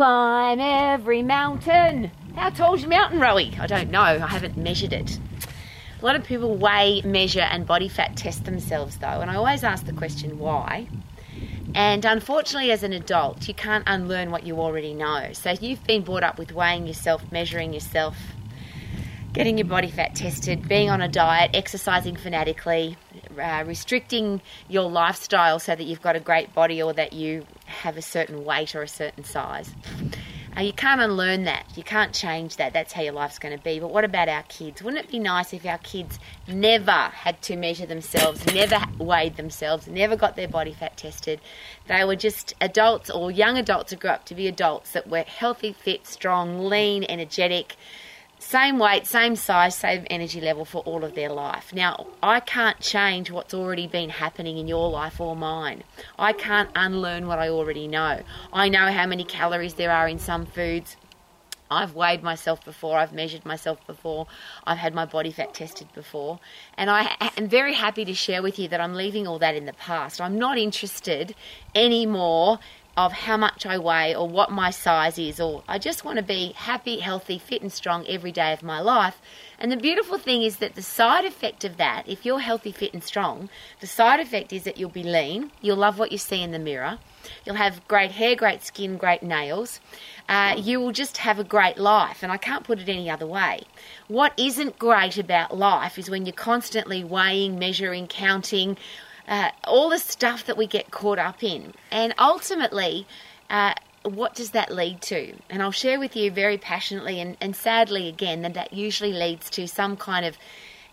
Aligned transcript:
climb 0.00 0.60
every 0.60 1.22
mountain. 1.22 2.10
How 2.34 2.48
tall's 2.48 2.80
your 2.80 2.88
mountain, 2.88 3.20
Rowie? 3.20 3.60
I 3.60 3.66
don't 3.66 3.90
know. 3.90 4.00
I 4.00 4.16
haven't 4.16 4.56
measured 4.56 4.94
it. 4.94 5.18
A 6.00 6.06
lot 6.06 6.16
of 6.16 6.24
people 6.24 6.56
weigh, 6.56 7.02
measure, 7.02 7.42
and 7.42 7.66
body 7.66 7.86
fat 7.86 8.16
test 8.16 8.46
themselves, 8.46 8.96
though, 8.96 9.20
and 9.20 9.30
I 9.30 9.34
always 9.34 9.62
ask 9.62 9.84
the 9.84 9.92
question 9.92 10.38
why. 10.38 10.88
And 11.74 12.02
unfortunately, 12.06 12.70
as 12.70 12.82
an 12.82 12.94
adult, 12.94 13.46
you 13.46 13.52
can't 13.52 13.84
unlearn 13.86 14.30
what 14.30 14.46
you 14.46 14.58
already 14.58 14.94
know. 14.94 15.34
So 15.34 15.50
you've 15.50 15.84
been 15.84 16.00
brought 16.00 16.22
up 16.22 16.38
with 16.38 16.50
weighing 16.52 16.86
yourself, 16.86 17.30
measuring 17.30 17.74
yourself, 17.74 18.16
getting 19.34 19.58
your 19.58 19.66
body 19.66 19.90
fat 19.90 20.14
tested, 20.14 20.66
being 20.66 20.88
on 20.88 21.02
a 21.02 21.08
diet, 21.08 21.50
exercising 21.52 22.16
fanatically, 22.16 22.96
uh, 23.40 23.64
restricting 23.64 24.40
your 24.68 24.90
lifestyle 24.90 25.58
so 25.58 25.74
that 25.74 25.84
you've 25.84 26.02
got 26.02 26.16
a 26.16 26.20
great 26.20 26.54
body 26.54 26.82
or 26.82 26.92
that 26.92 27.12
you 27.12 27.46
have 27.66 27.96
a 27.96 28.02
certain 28.02 28.44
weight 28.44 28.74
or 28.74 28.82
a 28.82 28.88
certain 28.88 29.24
size. 29.24 29.74
Uh, 30.56 30.62
you 30.62 30.72
can't 30.72 31.00
unlearn 31.00 31.44
that. 31.44 31.64
You 31.76 31.84
can't 31.84 32.12
change 32.12 32.56
that. 32.56 32.72
That's 32.72 32.92
how 32.92 33.02
your 33.02 33.12
life's 33.12 33.38
going 33.38 33.56
to 33.56 33.62
be. 33.62 33.78
But 33.78 33.92
what 33.92 34.04
about 34.04 34.28
our 34.28 34.42
kids? 34.44 34.82
Wouldn't 34.82 35.04
it 35.04 35.10
be 35.10 35.20
nice 35.20 35.52
if 35.52 35.64
our 35.64 35.78
kids 35.78 36.18
never 36.48 36.90
had 36.90 37.40
to 37.42 37.56
measure 37.56 37.86
themselves, 37.86 38.44
never 38.52 38.80
weighed 38.98 39.36
themselves, 39.36 39.86
never 39.86 40.16
got 40.16 40.34
their 40.34 40.48
body 40.48 40.72
fat 40.72 40.96
tested? 40.96 41.40
They 41.86 42.04
were 42.04 42.16
just 42.16 42.54
adults 42.60 43.10
or 43.10 43.30
young 43.30 43.58
adults 43.58 43.92
who 43.92 43.96
grew 43.96 44.10
up 44.10 44.24
to 44.26 44.34
be 44.34 44.48
adults 44.48 44.90
that 44.92 45.08
were 45.08 45.22
healthy, 45.22 45.72
fit, 45.72 46.06
strong, 46.06 46.58
lean, 46.58 47.04
energetic 47.08 47.76
same 48.40 48.78
weight, 48.78 49.06
same 49.06 49.36
size, 49.36 49.76
same 49.76 50.06
energy 50.08 50.40
level 50.40 50.64
for 50.64 50.82
all 50.82 51.04
of 51.04 51.14
their 51.14 51.28
life. 51.28 51.74
Now, 51.74 52.06
I 52.22 52.40
can't 52.40 52.80
change 52.80 53.30
what's 53.30 53.52
already 53.52 53.86
been 53.86 54.08
happening 54.08 54.56
in 54.56 54.66
your 54.66 54.90
life 54.90 55.20
or 55.20 55.36
mine. 55.36 55.84
I 56.18 56.32
can't 56.32 56.70
unlearn 56.74 57.26
what 57.26 57.38
I 57.38 57.50
already 57.50 57.86
know. 57.86 58.22
I 58.50 58.70
know 58.70 58.90
how 58.90 59.06
many 59.06 59.24
calories 59.24 59.74
there 59.74 59.92
are 59.92 60.08
in 60.08 60.18
some 60.18 60.46
foods. 60.46 60.96
I've 61.70 61.94
weighed 61.94 62.22
myself 62.22 62.64
before, 62.64 62.98
I've 62.98 63.12
measured 63.12 63.44
myself 63.46 63.86
before, 63.86 64.26
I've 64.66 64.78
had 64.78 64.92
my 64.92 65.04
body 65.04 65.30
fat 65.30 65.54
tested 65.54 65.86
before, 65.94 66.40
and 66.76 66.90
I 66.90 67.30
am 67.36 67.48
very 67.48 67.74
happy 67.74 68.04
to 68.06 68.14
share 68.14 68.42
with 68.42 68.58
you 68.58 68.66
that 68.68 68.80
I'm 68.80 68.94
leaving 68.94 69.28
all 69.28 69.38
that 69.38 69.54
in 69.54 69.66
the 69.66 69.72
past. 69.74 70.20
I'm 70.20 70.36
not 70.36 70.58
interested 70.58 71.36
anymore 71.72 72.58
of 73.06 73.12
how 73.12 73.34
much 73.34 73.64
I 73.64 73.78
weigh 73.78 74.14
or 74.14 74.28
what 74.28 74.50
my 74.50 74.68
size 74.68 75.18
is, 75.18 75.40
or 75.40 75.62
I 75.66 75.78
just 75.78 76.04
want 76.04 76.18
to 76.18 76.22
be 76.22 76.52
happy, 76.54 76.98
healthy, 76.98 77.38
fit, 77.38 77.62
and 77.62 77.72
strong 77.72 78.06
every 78.06 78.30
day 78.30 78.52
of 78.52 78.62
my 78.62 78.78
life. 78.78 79.22
And 79.58 79.72
the 79.72 79.76
beautiful 79.78 80.18
thing 80.18 80.42
is 80.42 80.58
that 80.58 80.74
the 80.74 80.82
side 80.82 81.24
effect 81.24 81.64
of 81.64 81.78
that, 81.78 82.06
if 82.06 82.26
you're 82.26 82.40
healthy, 82.40 82.72
fit, 82.72 82.92
and 82.92 83.02
strong, 83.02 83.48
the 83.80 83.86
side 83.86 84.20
effect 84.20 84.52
is 84.52 84.64
that 84.64 84.76
you'll 84.76 84.90
be 84.90 85.02
lean, 85.02 85.50
you'll 85.62 85.78
love 85.78 85.98
what 85.98 86.12
you 86.12 86.18
see 86.18 86.42
in 86.42 86.50
the 86.50 86.58
mirror, 86.58 86.98
you'll 87.46 87.56
have 87.56 87.86
great 87.88 88.10
hair, 88.10 88.36
great 88.36 88.62
skin, 88.62 88.98
great 88.98 89.22
nails, 89.22 89.80
uh, 90.28 90.54
you 90.58 90.78
will 90.78 90.92
just 90.92 91.16
have 91.18 91.38
a 91.38 91.44
great 91.44 91.78
life. 91.78 92.22
And 92.22 92.30
I 92.30 92.36
can't 92.36 92.64
put 92.64 92.80
it 92.80 92.88
any 92.90 93.08
other 93.08 93.26
way. 93.26 93.62
What 94.08 94.34
isn't 94.38 94.78
great 94.78 95.16
about 95.16 95.56
life 95.56 95.98
is 95.98 96.10
when 96.10 96.26
you're 96.26 96.34
constantly 96.34 97.02
weighing, 97.02 97.58
measuring, 97.58 98.08
counting, 98.08 98.76
uh, 99.30 99.52
all 99.64 99.88
the 99.88 99.98
stuff 99.98 100.44
that 100.46 100.56
we 100.56 100.66
get 100.66 100.90
caught 100.90 101.18
up 101.18 101.42
in. 101.42 101.72
And 101.90 102.12
ultimately, 102.18 103.06
uh, 103.48 103.74
what 104.02 104.34
does 104.34 104.50
that 104.50 104.72
lead 104.72 105.00
to? 105.02 105.34
And 105.48 105.62
I'll 105.62 105.70
share 105.70 106.00
with 106.00 106.16
you 106.16 106.30
very 106.30 106.58
passionately 106.58 107.20
and, 107.20 107.36
and 107.40 107.54
sadly 107.54 108.08
again 108.08 108.42
that 108.42 108.54
that 108.54 108.72
usually 108.72 109.12
leads 109.12 109.48
to 109.50 109.68
some 109.68 109.96
kind 109.96 110.26
of 110.26 110.36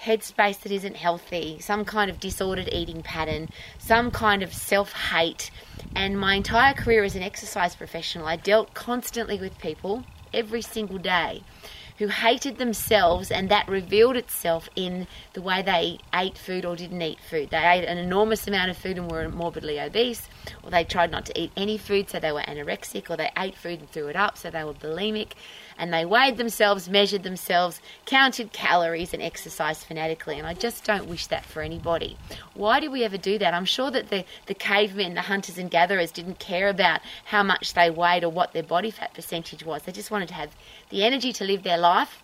headspace 0.00 0.60
that 0.60 0.72
isn't 0.72 0.96
healthy, 0.96 1.58
some 1.60 1.84
kind 1.84 2.10
of 2.10 2.18
disordered 2.18 2.68
eating 2.72 3.02
pattern, 3.02 3.48
some 3.78 4.10
kind 4.10 4.42
of 4.42 4.52
self 4.52 4.92
hate. 4.92 5.50
And 5.94 6.18
my 6.18 6.34
entire 6.34 6.72
career 6.72 7.04
as 7.04 7.14
an 7.14 7.22
exercise 7.22 7.76
professional, 7.76 8.26
I 8.26 8.36
dealt 8.36 8.72
constantly 8.72 9.38
with 9.38 9.58
people 9.58 10.04
every 10.32 10.62
single 10.62 10.98
day 10.98 11.42
who 11.98 12.08
hated 12.08 12.58
themselves, 12.58 13.30
and 13.30 13.48
that 13.48 13.68
revealed 13.68 14.16
itself 14.16 14.68
in 14.76 15.06
the 15.32 15.42
way 15.42 15.62
they 15.62 15.98
ate 16.14 16.38
food 16.38 16.64
or 16.64 16.76
didn't 16.76 17.02
eat 17.02 17.18
food. 17.20 17.50
They 17.50 17.58
ate 17.58 17.84
an 17.84 17.98
enormous 17.98 18.46
amount 18.46 18.70
of 18.70 18.76
food 18.76 18.98
and 18.98 19.10
were 19.10 19.28
morbidly 19.28 19.80
obese, 19.80 20.28
or 20.62 20.70
they 20.70 20.84
tried 20.84 21.10
not 21.10 21.26
to 21.26 21.40
eat 21.40 21.52
any 21.56 21.78
food, 21.78 22.10
so 22.10 22.18
they 22.18 22.32
were 22.32 22.42
anorexic, 22.42 23.10
or 23.10 23.16
they 23.16 23.30
ate 23.36 23.56
food 23.56 23.80
and 23.80 23.90
threw 23.90 24.08
it 24.08 24.16
up, 24.16 24.36
so 24.38 24.50
they 24.50 24.64
were 24.64 24.74
bulimic 24.74 25.32
and 25.78 25.92
they 25.92 26.04
weighed 26.04 26.36
themselves, 26.36 26.88
measured 26.88 27.22
themselves, 27.22 27.80
counted 28.06 28.52
calories, 28.52 29.12
and 29.12 29.22
exercised 29.22 29.84
fanatically. 29.84 30.38
And 30.38 30.46
I 30.46 30.54
just 30.54 30.84
don't 30.84 31.06
wish 31.06 31.26
that 31.26 31.44
for 31.44 31.62
anybody. 31.62 32.16
Why 32.54 32.80
do 32.80 32.90
we 32.90 33.04
ever 33.04 33.16
do 33.16 33.38
that? 33.38 33.54
I'm 33.54 33.64
sure 33.64 33.90
that 33.90 34.10
the, 34.10 34.24
the 34.46 34.54
cavemen, 34.54 35.14
the 35.14 35.22
hunters 35.22 35.58
and 35.58 35.70
gatherers, 35.70 36.12
didn't 36.12 36.38
care 36.38 36.68
about 36.68 37.00
how 37.24 37.42
much 37.42 37.74
they 37.74 37.90
weighed 37.90 38.24
or 38.24 38.30
what 38.30 38.52
their 38.52 38.62
body 38.62 38.90
fat 38.90 39.14
percentage 39.14 39.64
was. 39.64 39.82
They 39.82 39.92
just 39.92 40.10
wanted 40.10 40.28
to 40.28 40.34
have 40.34 40.50
the 40.90 41.04
energy 41.04 41.32
to 41.34 41.44
live 41.44 41.62
their 41.62 41.78
life 41.82 42.22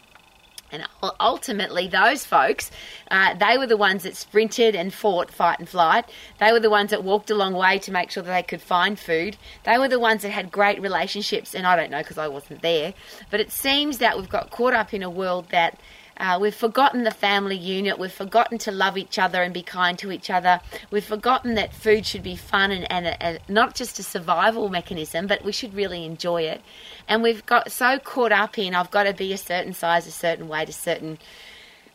and 0.70 0.86
ultimately, 1.18 1.88
those 1.88 2.26
folks, 2.26 2.70
uh, 3.10 3.34
they 3.34 3.56
were 3.56 3.66
the 3.66 3.76
ones 3.76 4.02
that 4.02 4.16
sprinted 4.16 4.74
and 4.74 4.92
fought 4.92 5.30
fight 5.30 5.58
and 5.58 5.68
flight. 5.68 6.04
They 6.38 6.52
were 6.52 6.60
the 6.60 6.68
ones 6.68 6.90
that 6.90 7.02
walked 7.02 7.30
a 7.30 7.34
long 7.34 7.54
way 7.54 7.78
to 7.80 7.90
make 7.90 8.10
sure 8.10 8.22
that 8.22 8.30
they 8.30 8.42
could 8.42 8.60
find 8.60 8.98
food. 8.98 9.38
They 9.64 9.78
were 9.78 9.88
the 9.88 9.98
ones 9.98 10.22
that 10.22 10.30
had 10.30 10.52
great 10.52 10.80
relationships. 10.82 11.54
And 11.54 11.66
I 11.66 11.74
don't 11.74 11.90
know 11.90 11.98
because 11.98 12.18
I 12.18 12.28
wasn't 12.28 12.60
there. 12.60 12.92
But 13.30 13.40
it 13.40 13.50
seems 13.50 13.98
that 13.98 14.18
we've 14.18 14.28
got 14.28 14.50
caught 14.50 14.74
up 14.74 14.92
in 14.92 15.02
a 15.02 15.10
world 15.10 15.46
that 15.50 15.80
uh, 16.18 16.38
we've 16.40 16.54
forgotten 16.54 17.04
the 17.04 17.10
family 17.10 17.56
unit. 17.56 17.98
We've 17.98 18.12
forgotten 18.12 18.58
to 18.58 18.72
love 18.72 18.98
each 18.98 19.18
other 19.18 19.42
and 19.42 19.54
be 19.54 19.62
kind 19.62 19.98
to 20.00 20.10
each 20.10 20.30
other. 20.30 20.60
We've 20.90 21.04
forgotten 21.04 21.54
that 21.54 21.72
food 21.72 22.06
should 22.06 22.22
be 22.22 22.36
fun 22.36 22.72
and, 22.72 22.90
and, 22.90 23.16
and 23.20 23.38
not 23.48 23.74
just 23.74 23.98
a 23.98 24.02
survival 24.02 24.68
mechanism, 24.68 25.26
but 25.26 25.44
we 25.44 25.52
should 25.52 25.74
really 25.74 26.04
enjoy 26.04 26.42
it. 26.42 26.60
And 27.06 27.22
we've 27.22 27.46
got 27.46 27.70
so 27.70 27.98
caught 27.98 28.32
up 28.32 28.58
in 28.58 28.74
I've 28.74 28.90
got 28.90 29.04
to 29.04 29.14
be 29.14 29.32
a 29.32 29.38
certain 29.38 29.72
size, 29.74 30.06
a 30.06 30.10
certain 30.10 30.48
weight, 30.48 30.68
a 30.68 30.72
certain 30.72 31.18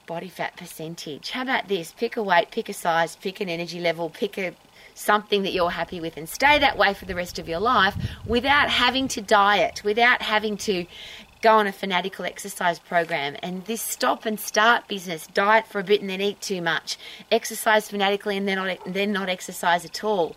body 0.05 0.29
fat 0.29 0.55
percentage. 0.55 1.31
How 1.31 1.43
about 1.43 1.67
this? 1.67 1.93
Pick 1.93 2.17
a 2.17 2.23
weight, 2.23 2.51
pick 2.51 2.69
a 2.69 2.73
size, 2.73 3.15
pick 3.17 3.41
an 3.41 3.49
energy 3.49 3.79
level, 3.79 4.09
pick 4.09 4.37
a 4.37 4.53
something 4.95 5.43
that 5.43 5.53
you're 5.53 5.71
happy 5.71 5.99
with 5.99 6.17
and 6.17 6.29
stay 6.29 6.59
that 6.59 6.77
way 6.77 6.93
for 6.93 7.05
the 7.05 7.15
rest 7.15 7.39
of 7.39 7.49
your 7.49 7.59
life 7.59 7.95
without 8.25 8.69
having 8.69 9.07
to 9.07 9.21
diet, 9.21 9.83
without 9.83 10.21
having 10.21 10.57
to 10.57 10.85
go 11.43 11.57
on 11.57 11.67
a 11.67 11.71
fanatical 11.73 12.23
exercise 12.25 12.79
program 12.79 13.35
and 13.43 13.65
this 13.65 13.81
stop 13.81 14.25
and 14.25 14.39
start 14.39 14.87
business 14.87 15.27
diet 15.27 15.67
for 15.67 15.79
a 15.79 15.83
bit 15.83 15.99
and 15.99 16.09
then 16.09 16.21
eat 16.21 16.39
too 16.39 16.61
much 16.61 16.97
exercise 17.31 17.89
fanatically 17.89 18.37
and 18.37 18.47
then 18.47 18.55
not, 18.55 18.77
then 18.87 19.11
not 19.11 19.29
exercise 19.29 19.83
at 19.83 20.03
all. 20.03 20.35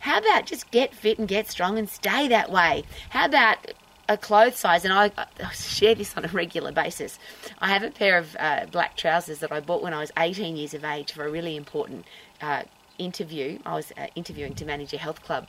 How 0.00 0.18
about 0.18 0.46
just 0.46 0.70
get 0.72 0.92
fit 0.92 1.18
and 1.18 1.28
get 1.28 1.48
strong 1.48 1.78
and 1.78 1.88
stay 1.88 2.26
that 2.28 2.50
way? 2.50 2.82
How 3.10 3.26
about 3.26 3.74
a 4.08 4.16
clothes 4.16 4.56
size, 4.56 4.84
and 4.84 4.92
I, 4.92 5.12
I, 5.16 5.52
share 5.52 5.94
this 5.94 6.16
on 6.16 6.24
a 6.24 6.28
regular 6.28 6.72
basis. 6.72 7.16
I 7.60 7.68
have 7.68 7.84
a 7.84 7.92
pair 7.92 8.18
of 8.18 8.36
uh, 8.40 8.66
black 8.66 8.96
trousers 8.96 9.38
that 9.38 9.52
I 9.52 9.60
bought 9.60 9.84
when 9.84 9.94
I 9.94 10.00
was 10.00 10.10
18 10.18 10.56
years 10.56 10.74
of 10.74 10.82
age 10.82 11.12
for 11.12 11.24
a 11.24 11.30
really 11.30 11.54
important 11.54 12.06
uh, 12.42 12.64
interview. 13.00 13.58
I 13.66 13.74
was 13.74 13.92
uh, 13.96 14.06
interviewing 14.14 14.54
to 14.56 14.64
manage 14.64 14.92
a 14.92 14.98
health 14.98 15.22
club, 15.22 15.46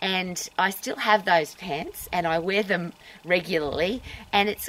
and 0.00 0.48
I 0.58 0.70
still 0.70 0.96
have 0.96 1.24
those 1.24 1.54
pants, 1.54 2.08
and 2.12 2.26
I 2.26 2.38
wear 2.38 2.62
them 2.62 2.92
regularly. 3.24 4.02
And 4.32 4.48
it's 4.48 4.68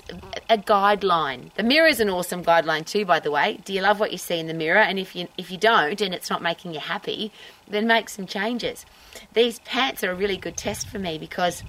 a 0.50 0.58
guideline. 0.58 1.54
The 1.56 1.64
mirror 1.64 1.88
is 1.88 2.00
an 2.00 2.10
awesome 2.10 2.44
guideline 2.44 2.86
too, 2.86 3.06
by 3.06 3.20
the 3.20 3.32
way. 3.32 3.60
Do 3.66 3.74
you 3.74 3.82
love 3.82 4.00
what 4.00 4.12
you 4.12 4.18
see 4.18 4.40
in 4.40 4.48
the 4.48 4.54
mirror? 4.54 4.80
And 4.80 4.98
if 4.98 5.16
you 5.16 5.28
if 5.38 5.52
you 5.52 5.58
don't, 5.58 6.00
and 6.02 6.14
it's 6.14 6.30
not 6.30 6.42
making 6.42 6.74
you 6.74 6.80
happy, 6.80 7.32
then 7.68 7.86
make 7.88 8.10
some 8.10 8.26
changes. 8.26 8.86
These 9.34 9.60
pants 9.60 10.04
are 10.04 10.12
a 10.12 10.16
really 10.16 10.38
good 10.38 10.58
test 10.58 10.88
for 10.88 11.00
me 11.00 11.18
because 11.18 11.64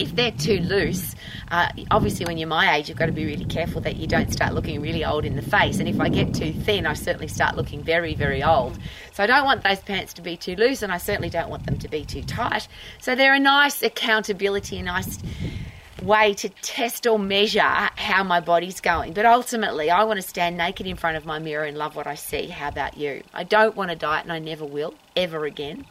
if 0.00 0.16
they're 0.16 0.32
too 0.32 0.60
loose, 0.60 1.14
uh, 1.50 1.68
obviously 1.90 2.24
when 2.24 2.38
you're 2.38 2.48
my 2.48 2.74
age, 2.76 2.88
you've 2.88 2.98
got 2.98 3.06
to 3.06 3.12
be 3.12 3.26
really 3.26 3.44
careful 3.44 3.80
that 3.82 3.96
you 3.96 4.06
don't 4.06 4.32
start 4.32 4.54
looking 4.54 4.80
really 4.80 5.04
old 5.04 5.24
in 5.24 5.36
the 5.36 5.42
face. 5.42 5.78
And 5.78 5.88
if 5.88 6.00
I 6.00 6.08
get 6.08 6.34
too 6.34 6.52
thin, 6.52 6.86
I 6.86 6.94
certainly 6.94 7.28
start 7.28 7.56
looking 7.56 7.82
very, 7.82 8.14
very 8.14 8.42
old. 8.42 8.78
So 9.12 9.22
I 9.22 9.26
don't 9.26 9.44
want 9.44 9.62
those 9.62 9.80
pants 9.80 10.14
to 10.14 10.22
be 10.22 10.36
too 10.36 10.56
loose, 10.56 10.82
and 10.82 10.90
I 10.90 10.96
certainly 10.96 11.28
don't 11.28 11.50
want 11.50 11.66
them 11.66 11.78
to 11.78 11.88
be 11.88 12.04
too 12.04 12.22
tight. 12.22 12.66
So 13.00 13.14
they're 13.14 13.34
a 13.34 13.38
nice 13.38 13.82
accountability, 13.82 14.78
a 14.78 14.82
nice 14.82 15.18
way 16.02 16.32
to 16.32 16.48
test 16.48 17.06
or 17.06 17.18
measure 17.18 17.60
how 17.60 18.24
my 18.24 18.40
body's 18.40 18.80
going. 18.80 19.12
But 19.12 19.26
ultimately, 19.26 19.90
I 19.90 20.04
want 20.04 20.16
to 20.16 20.26
stand 20.26 20.56
naked 20.56 20.86
in 20.86 20.96
front 20.96 21.18
of 21.18 21.26
my 21.26 21.38
mirror 21.38 21.64
and 21.64 21.76
love 21.76 21.94
what 21.94 22.06
I 22.06 22.14
see. 22.14 22.46
How 22.46 22.68
about 22.68 22.96
you? 22.96 23.22
I 23.34 23.44
don't 23.44 23.76
want 23.76 23.90
to 23.90 23.96
diet, 23.96 24.24
and 24.24 24.32
I 24.32 24.38
never 24.38 24.64
will, 24.64 24.94
ever 25.14 25.44
again. 25.44 25.84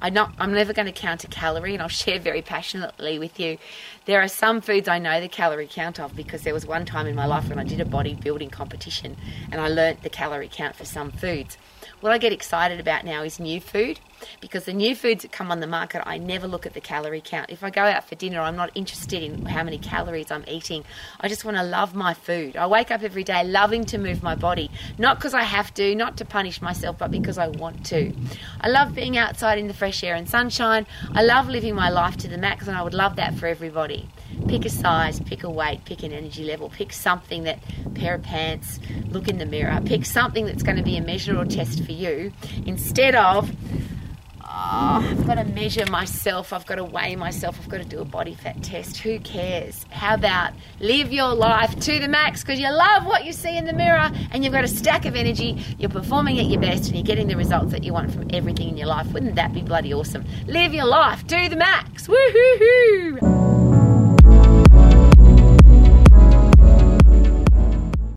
I'm 0.00 0.14
not. 0.14 0.32
I'm 0.38 0.52
never 0.52 0.72
going 0.72 0.86
to 0.86 0.92
count 0.92 1.24
a 1.24 1.28
calorie, 1.28 1.74
and 1.74 1.82
I'll 1.82 1.88
share 1.88 2.18
very 2.18 2.42
passionately 2.42 3.18
with 3.18 3.38
you. 3.40 3.58
There 4.04 4.20
are 4.20 4.28
some 4.28 4.60
foods 4.60 4.88
I 4.88 4.98
know 4.98 5.20
the 5.20 5.28
calorie 5.28 5.68
count 5.70 5.98
of 5.98 6.14
because 6.14 6.42
there 6.42 6.54
was 6.54 6.66
one 6.66 6.84
time 6.84 7.06
in 7.06 7.14
my 7.14 7.26
life 7.26 7.48
when 7.48 7.58
I 7.58 7.64
did 7.64 7.80
a 7.80 7.84
bodybuilding 7.84 8.52
competition, 8.52 9.16
and 9.50 9.60
I 9.60 9.68
learnt 9.68 10.02
the 10.02 10.10
calorie 10.10 10.50
count 10.52 10.76
for 10.76 10.84
some 10.84 11.10
foods. 11.10 11.58
What 12.02 12.12
I 12.12 12.18
get 12.18 12.30
excited 12.30 12.78
about 12.78 13.06
now 13.06 13.22
is 13.22 13.40
new 13.40 13.58
food 13.58 14.00
because 14.42 14.66
the 14.66 14.74
new 14.74 14.94
foods 14.94 15.22
that 15.22 15.32
come 15.32 15.50
on 15.50 15.60
the 15.60 15.66
market, 15.66 16.02
I 16.06 16.18
never 16.18 16.46
look 16.46 16.66
at 16.66 16.74
the 16.74 16.80
calorie 16.80 17.22
count. 17.24 17.48
If 17.48 17.64
I 17.64 17.70
go 17.70 17.84
out 17.84 18.06
for 18.06 18.14
dinner, 18.14 18.40
I'm 18.40 18.54
not 18.54 18.70
interested 18.74 19.22
in 19.22 19.46
how 19.46 19.64
many 19.64 19.78
calories 19.78 20.30
I'm 20.30 20.44
eating. 20.46 20.84
I 21.18 21.28
just 21.28 21.46
want 21.46 21.56
to 21.56 21.62
love 21.62 21.94
my 21.94 22.12
food. 22.12 22.54
I 22.54 22.66
wake 22.66 22.90
up 22.90 23.02
every 23.02 23.24
day 23.24 23.42
loving 23.44 23.86
to 23.86 23.96
move 23.96 24.22
my 24.22 24.34
body, 24.34 24.70
not 24.98 25.16
because 25.16 25.32
I 25.32 25.44
have 25.44 25.72
to, 25.74 25.94
not 25.94 26.18
to 26.18 26.26
punish 26.26 26.60
myself, 26.60 26.98
but 26.98 27.10
because 27.10 27.38
I 27.38 27.48
want 27.48 27.86
to. 27.86 28.12
I 28.60 28.68
love 28.68 28.94
being 28.94 29.16
outside 29.16 29.58
in 29.58 29.66
the 29.66 29.74
fresh 29.74 30.04
air 30.04 30.16
and 30.16 30.28
sunshine. 30.28 30.86
I 31.14 31.22
love 31.22 31.48
living 31.48 31.74
my 31.74 31.88
life 31.88 32.18
to 32.18 32.28
the 32.28 32.36
max, 32.36 32.68
and 32.68 32.76
I 32.76 32.82
would 32.82 32.94
love 32.94 33.16
that 33.16 33.36
for 33.36 33.46
everybody. 33.46 34.06
Pick 34.48 34.64
a 34.64 34.70
size, 34.70 35.20
pick 35.20 35.44
a 35.44 35.50
weight, 35.50 35.84
pick 35.84 36.02
an 36.02 36.12
energy 36.12 36.44
level, 36.44 36.68
pick 36.68 36.92
something 36.92 37.44
that 37.44 37.58
pair 37.94 38.14
of 38.14 38.22
pants, 38.22 38.78
look 39.08 39.28
in 39.28 39.38
the 39.38 39.46
mirror, 39.46 39.80
pick 39.84 40.04
something 40.04 40.46
that's 40.46 40.62
going 40.62 40.76
to 40.76 40.82
be 40.82 40.96
a 40.96 41.02
measure 41.02 41.36
or 41.36 41.44
test 41.44 41.84
for 41.84 41.92
you 41.92 42.32
instead 42.64 43.14
of 43.14 43.50
oh, 44.56 45.08
I've 45.10 45.26
got 45.26 45.34
to 45.34 45.44
measure 45.44 45.86
myself, 45.86 46.52
I've 46.52 46.66
got 46.66 46.76
to 46.76 46.84
weigh 46.84 47.16
myself, 47.16 47.58
I've 47.60 47.68
got 47.68 47.78
to 47.78 47.84
do 47.84 48.00
a 48.00 48.04
body 48.04 48.34
fat 48.34 48.62
test. 48.62 48.98
Who 48.98 49.18
cares? 49.20 49.84
How 49.90 50.14
about 50.14 50.52
live 50.80 51.12
your 51.12 51.34
life 51.34 51.78
to 51.80 51.98
the 51.98 52.08
max 52.08 52.42
because 52.42 52.58
you 52.58 52.70
love 52.70 53.06
what 53.06 53.24
you 53.24 53.32
see 53.32 53.56
in 53.56 53.66
the 53.66 53.72
mirror 53.72 54.10
and 54.30 54.44
you've 54.44 54.52
got 54.52 54.64
a 54.64 54.68
stack 54.68 55.04
of 55.04 55.14
energy, 55.14 55.62
you're 55.78 55.90
performing 55.90 56.38
at 56.38 56.46
your 56.46 56.60
best 56.60 56.86
and 56.86 56.96
you're 56.96 57.04
getting 57.04 57.28
the 57.28 57.36
results 57.36 57.72
that 57.72 57.84
you 57.84 57.92
want 57.92 58.12
from 58.12 58.28
everything 58.32 58.68
in 58.68 58.76
your 58.76 58.88
life. 58.88 59.12
Wouldn't 59.12 59.36
that 59.36 59.52
be 59.52 59.62
bloody 59.62 59.92
awesome? 59.92 60.24
Live 60.46 60.74
your 60.74 60.86
life 60.86 61.26
to 61.26 61.48
the 61.48 61.56
max. 61.56 62.06
Woohoo! 62.06 63.35